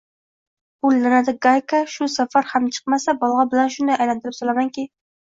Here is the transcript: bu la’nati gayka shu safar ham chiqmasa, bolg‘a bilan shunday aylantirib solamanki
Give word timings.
bu 0.85 0.89
la’nati 0.93 1.33
gayka 1.45 1.81
shu 1.95 2.07
safar 2.13 2.47
ham 2.53 2.65
chiqmasa, 2.77 3.15
bolg‘a 3.25 3.45
bilan 3.51 3.69
shunday 3.75 3.99
aylantirib 4.07 4.39
solamanki 4.39 4.87